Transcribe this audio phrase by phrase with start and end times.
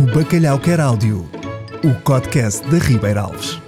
[0.00, 1.28] O Bacalhau Quer Áudio,
[1.84, 3.60] o podcast da Ribeira Alves.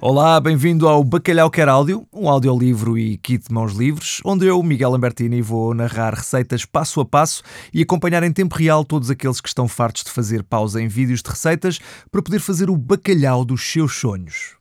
[0.00, 4.62] Olá, bem-vindo ao Bacalhau Quer Áudio, um audiolivro e kit de mãos livres, onde eu,
[4.62, 9.38] Miguel Lambertini, vou narrar receitas passo a passo e acompanhar em tempo real todos aqueles
[9.38, 11.78] que estão fartos de fazer pausa em vídeos de receitas
[12.10, 14.56] para poder fazer o bacalhau dos seus sonhos.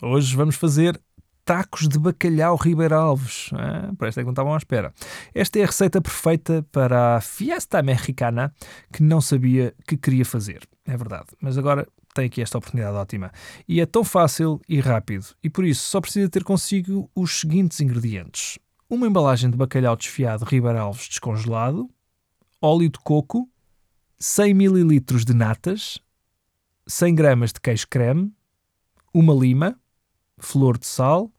[0.00, 1.00] Hoje vamos fazer
[1.44, 3.50] tacos de bacalhau Ribeira Alves.
[3.52, 4.92] Ah, parece que não estavam à espera.
[5.34, 8.52] Esta é a receita perfeita para a fiesta mexicana
[8.92, 10.66] que não sabia que queria fazer.
[10.86, 11.26] É verdade.
[11.40, 13.32] Mas agora tem aqui esta oportunidade ótima.
[13.68, 15.26] E é tão fácil e rápido.
[15.42, 18.58] E por isso só precisa ter consigo os seguintes ingredientes.
[18.88, 21.90] Uma embalagem de bacalhau desfiado Ribeira Alves descongelado,
[22.60, 23.48] óleo de coco,
[24.18, 25.98] 100 ml de natas,
[26.86, 28.32] 100 gramas de queijo creme,
[29.12, 29.78] uma lima,
[30.38, 31.32] flor de sal,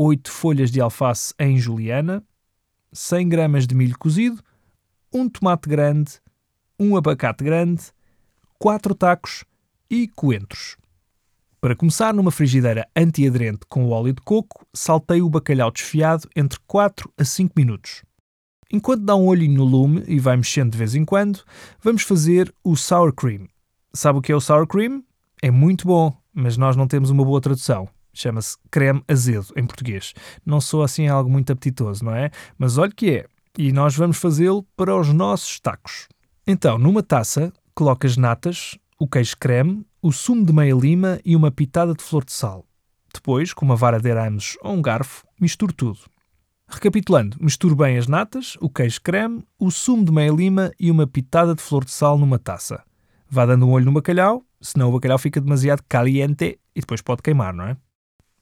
[0.00, 2.22] 8 folhas de alface em juliana,
[2.92, 4.40] 100 gramas de milho cozido,
[5.12, 6.20] um tomate grande,
[6.78, 7.82] um abacate grande,
[8.60, 9.44] 4 tacos
[9.90, 10.76] e coentros.
[11.60, 17.12] Para começar, numa frigideira antiaderente com óleo de coco, saltei o bacalhau desfiado entre 4
[17.18, 18.04] a 5 minutos.
[18.70, 21.42] Enquanto dá um olhinho no lume e vai mexendo de vez em quando,
[21.82, 23.48] vamos fazer o sour cream.
[23.92, 25.02] Sabe o que é o sour cream?
[25.42, 27.88] É muito bom, mas nós não temos uma boa tradução.
[28.18, 30.12] Chama-se creme azedo em português.
[30.44, 32.30] Não sou assim algo muito apetitoso, não é?
[32.58, 33.26] Mas olha que é.
[33.56, 36.08] E nós vamos fazê-lo para os nossos tacos.
[36.44, 41.36] Então, numa taça, coloca as natas, o queijo creme, o sumo de meia lima e
[41.36, 42.66] uma pitada de flor de sal.
[43.14, 46.00] Depois, com uma vara de arames ou um garfo, misture tudo.
[46.66, 51.06] Recapitulando, misture bem as natas, o queijo creme, o sumo de meia lima e uma
[51.06, 52.82] pitada de flor de sal numa taça.
[53.30, 57.22] Vá dando um olho no bacalhau, senão o bacalhau fica demasiado caliente e depois pode
[57.22, 57.76] queimar, não é?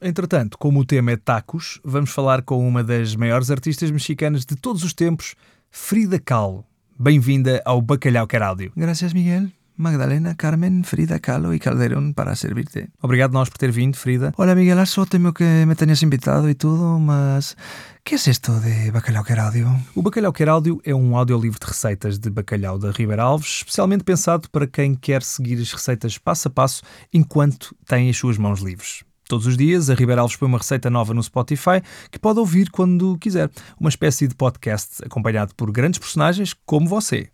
[0.00, 4.54] Entretanto, como o tema é tacos, vamos falar com uma das maiores artistas mexicanas de
[4.54, 5.34] todos os tempos,
[5.70, 6.66] Frida Kahlo.
[6.98, 8.72] Bem-vinda ao Bacalhau Quer Áudio.
[8.76, 9.50] Gracias, Miguel.
[9.74, 12.90] Magdalena, Carmen, Frida Kahlo y Calderón para servirte.
[13.00, 14.34] Obrigado nós por ter vindo, Frida.
[14.36, 17.56] Hola, Miguel Asótemo que me tenías invitado y todo, mas
[18.04, 19.68] ¿qué es esto de Bacalhau Quer Áudio?
[19.94, 24.04] O Bacalhau Quer Áudio é um audiolivro de receitas de bacalhau da Ribeira Alves, especialmente
[24.04, 28.60] pensado para quem quer seguir as receitas passo a passo enquanto tem as suas mãos
[28.60, 29.04] livres.
[29.28, 32.70] Todos os dias, a Ribeira Alves põe uma receita nova no Spotify que pode ouvir
[32.70, 33.50] quando quiser.
[33.78, 37.30] Uma espécie de podcast acompanhado por grandes personagens como você.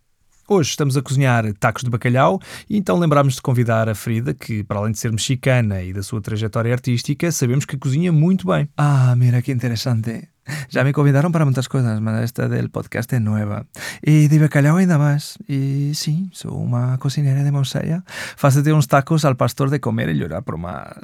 [0.53, 4.63] Hoje estamos a cozinhar tacos de bacalhau e então lembramos de convidar a Frida, que
[4.63, 8.69] para além de ser mexicana e da sua trajetória artística, sabemos que cozinha muito bem.
[8.77, 10.29] Ah, mira qué interesante.
[10.69, 13.65] Ya me convidaron para muchas cosas, mas esta del podcast es nueva.
[14.03, 15.39] Y de bacalhau ainda más.
[15.49, 18.05] Y sí, soy una cocinera de Monsella.
[18.37, 20.99] Fácete uns tacos al pastor de comer y llorar por más.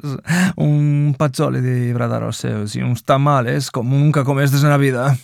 [0.57, 5.17] Un pazzole de bradaroseos y uns tamales como nunca comestes na vida.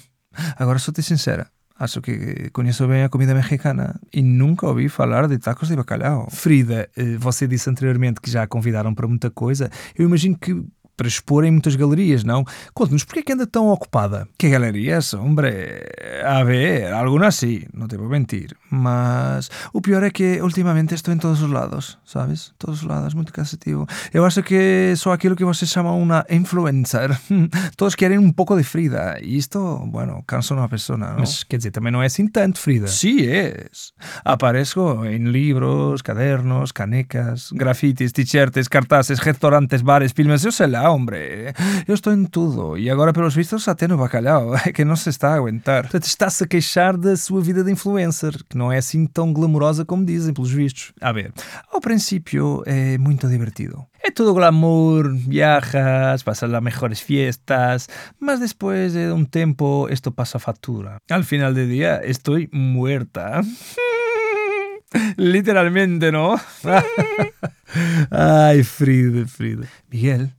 [0.57, 1.54] Agora sou-te sincera.
[1.77, 6.27] Acho que conheço bem a comida mexicana e nunca ouvi falar de tacos de bacalhau.
[6.31, 9.69] Frida, eh, você disse anteriormente que já a convidaram para muita coisa.
[9.93, 10.55] Eu imagino que
[10.95, 12.43] para expor em muitas galerias, não?
[12.73, 14.27] Conte-nos, porquê é que anda tão ocupada?
[14.37, 15.13] ¿Qué galerías?
[15.13, 15.85] Hombre,
[16.23, 18.55] a ver, algunas sí, no te puedo mentir.
[18.69, 22.53] Mas o pior é que ultimamente estou em todos os lados, sabes?
[22.57, 23.87] Todos os lados, muito cansativo.
[24.13, 27.09] Eu acho que sou aquilo que você chama uma influencer.
[27.77, 29.17] Todos querem um pouco de Frida.
[29.21, 31.19] E isto, bueno, cansa uma pessoa, não?
[31.19, 32.87] Mas quer dizer, também não é assim tanto, Frida.
[32.87, 33.93] Sí es.
[34.23, 41.53] Aparezco en libros, cadernos, canecas, grafitis, t-shirts, cartazes, restaurantes, bares, filmes, eu sei lá, hombre.
[41.87, 42.77] Eu estou em tudo.
[42.77, 45.83] E agora, pelos vistos, até no bacalhau, que não se está a aguentar.
[45.83, 49.85] Portanto, está-se a queixar da sua vida de influencer, que não é assim tão glamourosa
[49.85, 50.93] como dizem, pelos vistos.
[51.01, 51.31] A ver,
[51.71, 53.85] Ao princípio é muito divertido.
[54.03, 57.87] é todo glamour, viajas, pasas las mejores fiestas,
[58.19, 60.99] mas después de un tiempo esto pasa factura.
[61.09, 63.41] Al final del día estoy muerta.
[65.17, 66.35] Literalmente, ¿no?
[68.11, 69.67] Ai, Frida, Frida.
[69.89, 70.31] Miguel,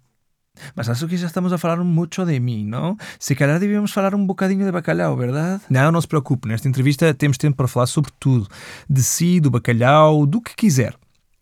[0.74, 2.96] mas acho que já estamos a falar muito de mim, não?
[3.18, 5.62] Se calhar devíamos falar um bocadinho de bacalhau, verdade?
[5.68, 8.48] Não, não se preocupe, nesta entrevista temos tempo para falar sobre tudo.
[8.88, 10.94] De si, do bacalhau, do que quiser.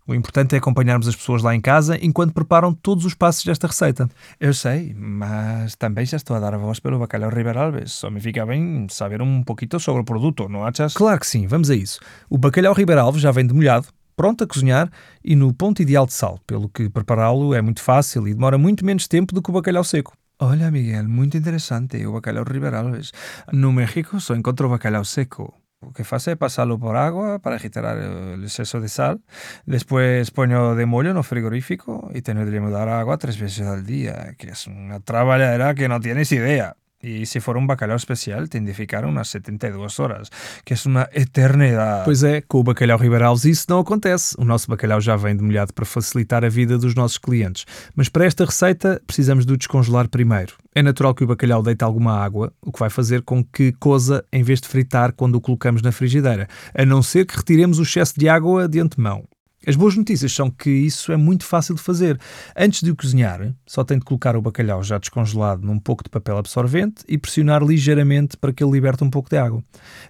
[0.07, 3.67] O importante é acompanharmos as pessoas lá em casa enquanto preparam todos os passos desta
[3.67, 4.07] receita.
[4.39, 7.93] Eu sei, mas também já estou a dar a voz pelo bacalhau Ribeira Alves.
[7.93, 10.93] Só me fica bem saber um pouquinho sobre o produto, não achas?
[10.93, 12.01] Claro que sim, vamos a isso.
[12.29, 14.91] O bacalhau Ribeira Alves já vem demolhado, pronto a cozinhar
[15.23, 18.85] e no ponto ideal de sal, pelo que prepará-lo é muito fácil e demora muito
[18.85, 20.13] menos tempo do que o bacalhau seco.
[20.39, 23.13] Olha, Miguel, muito interessante o bacalhau Ribeira Alves.
[23.53, 25.55] No México só encontro bacalhau seco.
[25.81, 29.21] O que faço é pasarlo por agua para agitar el exceso de sal.
[29.67, 34.35] Después pongo de mollo no frigorífico y tengo de mudar agua tres veces al día,
[34.39, 36.77] que es una traballadera que no tienes idea.
[37.05, 40.31] Y si fuera un bacalhau especial, te indicaram umas 72 horas,
[40.65, 42.05] que é uma eternidade.
[42.07, 44.35] Pois é, com o bacalhau Ribeiralves isso não acontece.
[44.39, 47.67] O nosso bacalhau já vem demolhado para facilitar a vida dos nossos clientes.
[47.95, 50.55] Mas para esta receita precisamos de o descongelar primeiro.
[50.75, 54.25] É natural que o bacalhau deite alguma água, o que vai fazer com que coza
[54.33, 57.83] em vez de fritar quando o colocamos na frigideira, a não ser que retiremos o
[57.83, 59.25] excesso de água de antemão.
[59.67, 62.19] As boas notícias são que isso é muito fácil de fazer.
[62.57, 66.11] Antes de o cozinhar, só tem de colocar o bacalhau já descongelado num pouco de
[66.11, 69.63] papel absorvente e pressionar ligeiramente para que ele liberte um pouco de água.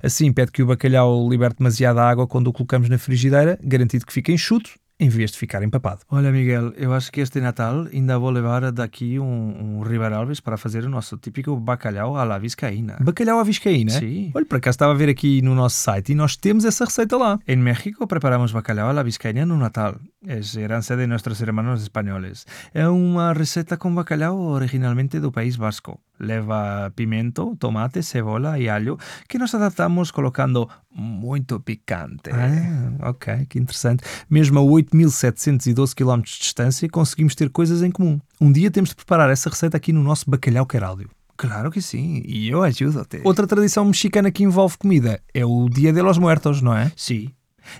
[0.02, 4.12] Assim, pede que o bacalhau liberte demasiada água quando o colocamos na frigideira, garantido que
[4.12, 6.02] fique enxuto em vez de ficar empapado.
[6.08, 10.56] Olha, Miguel, eu acho que este Natal ainda vou levar daqui um, um Ribeiralves para
[10.56, 12.96] fazer o nosso típico bacalhau à la viscaína.
[13.00, 13.90] Bacalhau à viscaína?
[13.90, 14.30] Sim.
[14.34, 17.16] Olha, por acaso estava a ver aqui no nosso site e nós temos essa receita
[17.16, 17.38] lá.
[17.46, 19.96] Em México preparamos bacalhau à la viscaína no Natal.
[20.26, 22.46] É herança de nossos hermanos espanhóis.
[22.72, 26.00] É uma receita com bacalhau originalmente do País Vasco.
[26.18, 28.96] Leva pimento, tomate, cebola e alho
[29.28, 32.30] que nós adaptamos colocando muito picante.
[32.30, 34.04] Ah, ok, que interessante.
[34.30, 38.20] Mesmo a 8.712 km de distância conseguimos ter coisas em comum.
[38.40, 41.10] Um dia temos de preparar essa receita aqui no nosso bacalhau queráldio.
[41.36, 43.20] Claro que sim, e eu ajudo-te.
[43.24, 46.92] Outra tradição mexicana que envolve comida é o Dia de los Muertos, não é?
[46.96, 47.32] Sim.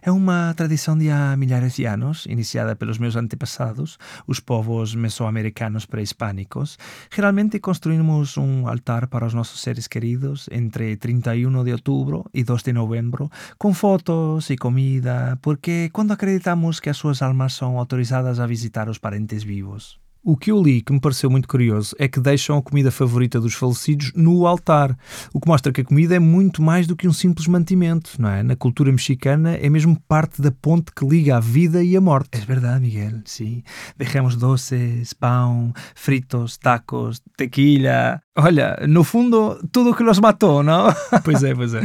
[0.02, 5.86] É uma tradição de há milhares de anos, iniciada pelos meus antepassados, os povos mesoamericanos
[5.86, 6.78] pré-hispânicos.
[7.14, 12.62] Geralmente construímos um altar para os nossos seres queridos entre 31 de outubro e 2
[12.62, 18.40] de novembro, com fotos e comida, porque quando acreditamos que as suas almas são autorizadas
[18.40, 20.03] a visitar os parentes vivos.
[20.26, 23.38] O que eu li que me pareceu muito curioso é que deixam a comida favorita
[23.38, 24.96] dos falecidos no altar,
[25.34, 28.30] o que mostra que a comida é muito mais do que um simples mantimento, não
[28.30, 28.42] é?
[28.42, 32.30] Na cultura mexicana é mesmo parte da ponte que liga a vida e a morte.
[32.32, 33.62] É verdade, Miguel, sim.
[33.98, 38.18] Deixamos doces, pão, fritos, tacos, tequila.
[38.34, 40.86] Olha, no fundo, tudo que los matou, não?
[41.22, 41.82] pois é, pois é.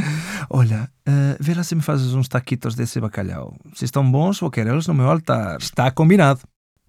[0.49, 3.53] Olha, uh, vê lá se me fazes uns taquitos desse bacalhau.
[3.73, 5.57] Se estão bons, vou querê-los no meu altar.
[5.59, 6.39] Está combinado.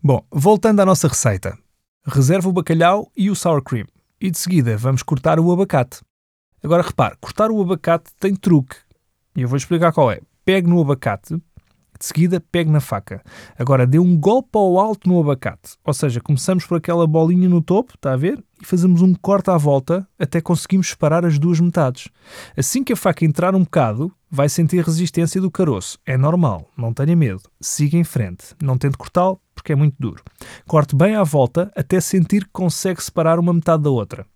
[0.02, 1.58] Bom, voltando à nossa receita.
[2.06, 3.86] Reserva o bacalhau e o sour cream.
[4.18, 6.00] E de seguida vamos cortar o abacate.
[6.64, 8.76] Agora repare, cortar o abacate tem truque.
[9.36, 10.22] E eu vou explicar qual é.
[10.42, 13.22] Pegue no abacate, de seguida pegue na faca.
[13.58, 15.76] Agora dê um golpe ao alto no abacate.
[15.84, 18.42] Ou seja, começamos por aquela bolinha no topo, está a ver?
[18.58, 22.08] E fazemos um corte à volta até conseguirmos separar as duas metades.
[22.56, 25.98] Assim que a faca entrar um bocado, vai sentir resistência do caroço.
[26.06, 27.42] É normal, não tenha medo.
[27.60, 28.54] Siga em frente.
[28.62, 30.22] Não tente cortá-lo, porque é muito duro.
[30.66, 34.26] Corte bem à volta até sentir que consegue separar uma metade da outra.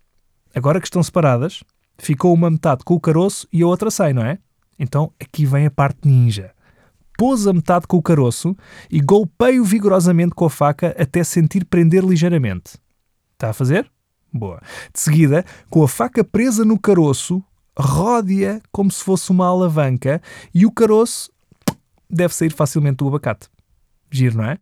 [0.53, 1.63] Agora que estão separadas,
[1.97, 4.37] ficou uma metade com o caroço e a outra sem, não é?
[4.77, 6.51] Então aqui vem a parte ninja.
[7.17, 8.55] Pôs a metade com o caroço
[8.89, 12.77] e golpeio vigorosamente com a faca até sentir prender ligeiramente.
[13.33, 13.89] Está a fazer?
[14.31, 14.61] Boa.
[14.93, 17.43] De seguida, com a faca presa no caroço,
[17.77, 20.21] rode-a como se fosse uma alavanca
[20.53, 21.31] e o caroço
[22.09, 23.47] deve sair facilmente do abacate.
[24.11, 24.57] Giro, não é?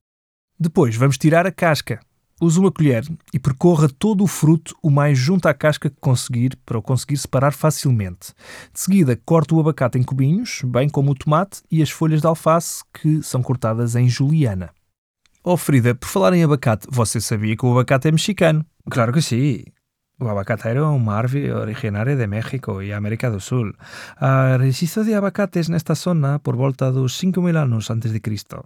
[0.63, 1.99] Depois vamos tirar a casca.
[2.41, 6.55] Use uma colher e percorra todo o fruto o mais junto à casca que conseguir
[6.65, 8.33] para o conseguir separar facilmente.
[8.73, 12.27] De seguida, corte o abacate em cubinhos, bem como o tomate e as folhas de
[12.27, 14.69] alface que são cortadas em juliana.
[15.43, 18.65] Oh Frida, por falar em abacate, você sabia que o abacate é mexicano?
[18.89, 19.65] Claro que sim.
[20.19, 23.73] O abacateiro é uma árvore originária de México e América do Sul.
[24.17, 28.63] A registro de abacates nesta zona por volta dos 5.000 anos antes de Cristo.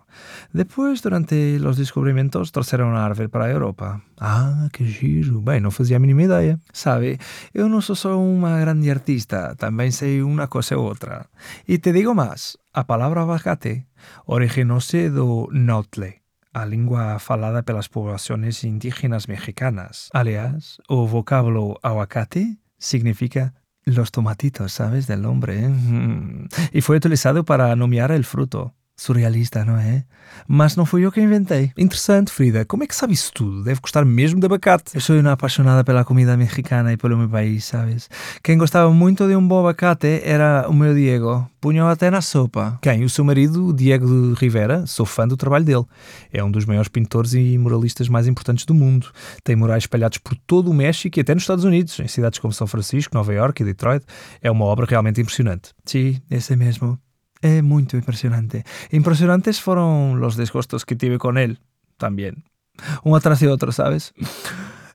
[0.54, 4.02] Depois, durante os descobrimentos, trouxeram a árvore para Europa.
[4.20, 5.40] Ah, que giro!
[5.42, 6.60] Bem, não fazia a mínima.
[6.74, 7.18] Sabe,
[7.54, 11.28] eu não sou só uma grande artista, também sei uma coisa ou outra.
[11.68, 13.86] E te digo mais, a palavra abacate
[14.26, 16.14] originou-se do nautle,
[16.62, 20.10] a língua falada pelas populações indígenas mexicanas.
[20.14, 23.54] Aliás, o vocábulo aguacate significa
[23.86, 25.08] los tomatitos, ¿sabes?
[25.08, 25.66] Del nombre.
[25.66, 25.70] ¿eh?
[26.74, 28.74] Y fue utilizado para nomear el fruto.
[29.00, 30.04] Surrealista, não é?
[30.48, 31.72] Mas não fui eu que inventei.
[31.78, 32.66] Interessante, Frida.
[32.66, 33.64] Como é que sabe isso tudo?
[33.64, 34.96] Deve gostar mesmo de abacate.
[34.96, 38.10] Eu sou uma apaixonada pela comida mexicana e pelo meu país, sabes?
[38.42, 41.48] Quem gostava muito de um bom abacate era o meu Diego.
[41.62, 42.80] Punho até na sopa.
[42.82, 43.04] Quem?
[43.04, 44.88] O seu marido, Diego de Rivera.
[44.88, 45.86] Sou fã do trabalho dele.
[46.34, 49.12] É um dos maiores pintores e muralistas mais importantes do mundo.
[49.44, 52.52] Tem murais espalhados por todo o México e até nos Estados Unidos, em cidades como
[52.52, 54.04] São Francisco, Nova York e Detroit.
[54.42, 55.70] É uma obra realmente impressionante.
[55.86, 57.00] Sim, esse mesmo.
[57.42, 58.64] É muito impressionante.
[58.92, 61.58] Impresionantes foram os desgostos que tive com ele
[61.98, 62.34] também.
[63.06, 64.14] Um atrás de outro, ¿sabes?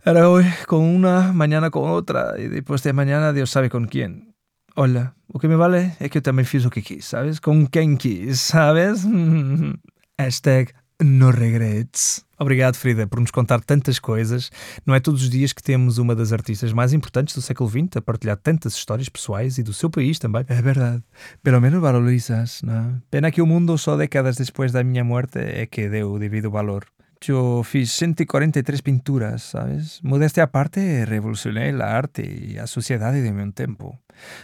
[0.04, 4.28] Era hoje com uma, mañana com outra e depois de mañana Deus sabe com quem.
[4.74, 7.38] Olha, o que me vale é que eu também fiz o que quis, ¿sabes?
[7.38, 9.04] Com quem quis, ¿sabes?
[10.18, 12.24] Hashtag no regrets.
[12.38, 14.50] Obrigado, Frida, por nos contar tantas coisas.
[14.84, 17.96] Não é todos os dias que temos uma das artistas mais importantes do século XX
[17.96, 20.44] a partilhar tantas histórias pessoais e do seu país também.
[20.48, 21.02] É verdade.
[21.42, 23.00] Pelo menos valorizas, não?
[23.10, 26.50] Pena que o mundo só décadas depois da minha morte é que deu o devido
[26.50, 26.84] valor.
[27.28, 30.00] Eu fiz 143 pinturas, sabes?
[30.02, 33.98] Modéstia à parte, revolucionei a arte e a sociedade do meu tempo.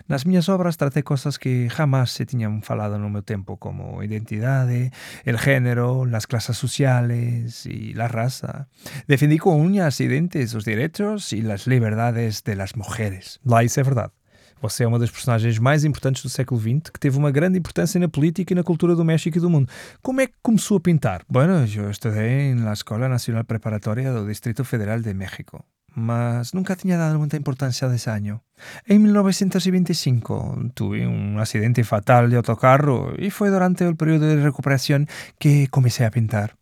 [0.09, 4.91] Nas minhas obras tratei coisas que jamás se tinham falado no meu tempo, como identidade,
[5.25, 8.69] el género, as classes sociais e a raça.
[9.07, 13.41] Defendi com unhas e dentes os direitos e as liberdades de las mujeres.
[13.45, 14.18] Lá isso é verdade.
[14.61, 18.01] Você é uma das personagens mais importantes do século XX que teve uma grande importância
[18.01, 19.69] na política e na cultura do México e do mundo.
[20.03, 21.23] Como é que começou a pintar?
[21.29, 26.99] Bueno, eu estudei na Escola Nacional Preparatória do Distrito Federal de México, mas nunca tinha
[26.99, 28.41] dado muita importância desse ano.
[28.89, 35.07] Em 1925 tuve um acidente fatal de autocarro e foi durante o período de recuperação
[35.39, 36.53] que comecei a pintar.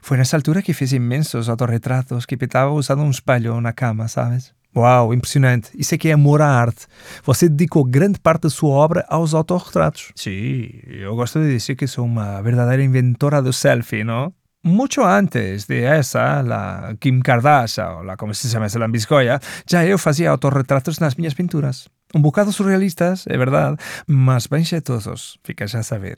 [0.00, 4.54] Foi nessa altura que fiz imensos autorretratos que pintava usando um espelho na cama, sabes?
[4.74, 5.70] Uau, impressionante.
[5.74, 6.86] Isso é que é amor à arte.
[7.24, 10.12] Você dedicou grande parte da sua obra aos autorretratos.
[10.16, 14.32] Sim, eu gosto de dizer que sou uma verdadeira inventora do selfie, não?
[14.64, 19.84] Muito antes de essa, a Kim Kardashian, ou lá como se chama essa lambiscoia, já
[19.84, 21.88] eu fazia autorretratos nas minhas pinturas.
[22.14, 23.76] Um bocado surrealistas, é verdade,
[24.06, 26.16] mas bem jeitosos, fica já a saber.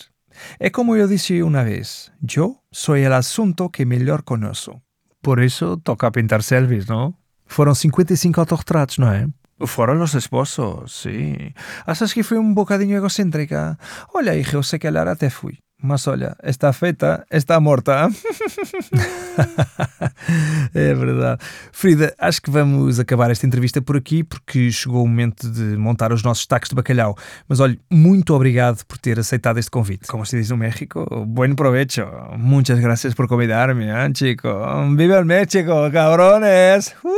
[0.60, 4.78] É como eu disse uma vez, eu sou o assunto que melhor conheço.
[5.22, 7.14] Por isso toca pintar selfies, não?
[7.46, 9.26] Foram 55 autorretratos, não é?
[9.66, 11.52] Foram os esposos, sim.
[11.86, 13.78] Achas que fui um bocadinho egocêntrica?
[14.12, 15.58] Olha, eu sei que até fui.
[15.82, 18.08] Mas olha, está feita, está morta.
[20.74, 21.42] é verdade.
[21.72, 26.10] Frida, acho que vamos acabar esta entrevista por aqui porque chegou o momento de montar
[26.12, 27.14] os nossos tacos de bacalhau.
[27.46, 30.06] Mas olha, muito obrigado por ter aceitado este convite.
[30.06, 32.06] Como se diz no México, buen provecho.
[32.38, 34.48] Muchas gracias por convidarme, ¿eh, chico.
[34.96, 36.94] Viva el México, cabrones!
[37.04, 37.10] Uh!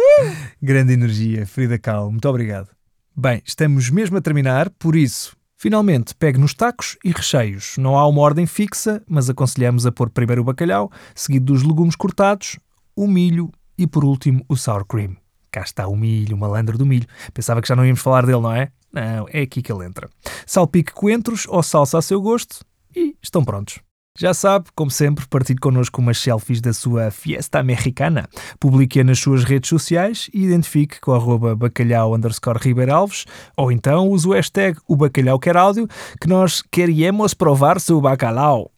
[0.61, 2.11] Grande energia, Frida Cal.
[2.11, 2.69] Muito obrigado.
[3.15, 7.77] Bem, estamos mesmo a terminar, por isso Finalmente, pegue nos tacos e recheios.
[7.79, 11.97] Não há uma ordem fixa, mas aconselhamos a pôr primeiro o bacalhau, seguido dos legumes
[11.97, 12.59] cortados,
[12.95, 15.17] o milho e, por último, o sour cream.
[15.51, 17.07] Cá está o milho, o malandro do milho.
[17.33, 18.71] Pensava que já não íamos falar dele, não é?
[18.93, 20.11] Não, é aqui que ele entra.
[20.47, 23.79] Salpique coentros ou salsa a seu gosto e estão prontos.
[24.19, 28.29] Já sabe, como sempre, partilhe connosco umas selfies da sua fiesta americana.
[28.59, 32.57] Publique-a nas suas redes sociais e identifique com arroba bacalhau underscore
[32.91, 35.87] Alves ou então use o hashtag o bacalhau quer áudio
[36.21, 38.71] que nós queremos provar seu bacalhau.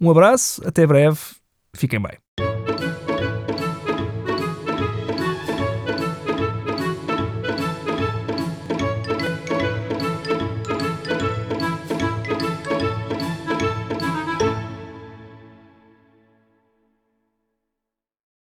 [0.00, 1.18] Um abraço, até breve,
[1.74, 2.31] fiquem bem.